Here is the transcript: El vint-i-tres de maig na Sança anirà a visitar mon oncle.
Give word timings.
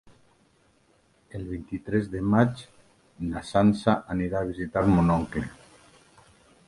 El 1.39 1.43
vint-i-tres 1.49 2.09
de 2.15 2.23
maig 2.35 2.63
na 3.29 3.43
Sança 3.53 3.95
anirà 4.17 4.41
a 4.43 4.49
visitar 4.51 4.85
mon 4.95 5.15
oncle. 5.21 5.45